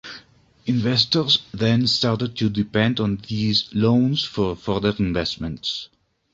[0.65, 5.89] Investors then started to depend on these loans for further investments.